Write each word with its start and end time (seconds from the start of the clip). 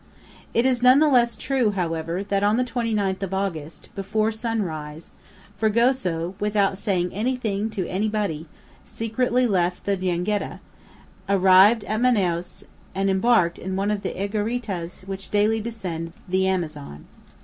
It 0.55 0.65
is 0.65 0.81
none 0.81 0.97
the 0.97 1.07
less 1.07 1.35
true, 1.35 1.73
however, 1.73 2.23
that 2.23 2.41
on 2.43 2.57
the 2.57 2.63
29th 2.63 3.21
of 3.21 3.35
August, 3.35 3.89
before 3.93 4.31
sunrise, 4.31 5.11
Fragoso, 5.57 6.33
without 6.39 6.75
saying 6.75 7.13
anything 7.13 7.69
to 7.69 7.87
anybody, 7.87 8.47
secretly 8.83 9.45
left 9.45 9.83
the 9.83 9.95
jangada, 9.95 10.59
arrived 11.29 11.83
at 11.83 12.01
Manaos, 12.01 12.63
and 12.95 13.11
embarked 13.11 13.59
in 13.59 13.75
one 13.75 13.91
of 13.91 14.01
the 14.01 14.15
egariteas 14.19 15.03
which 15.07 15.29
daily 15.29 15.61
descend 15.61 16.13
the 16.27 16.47
Amazon. 16.47 17.05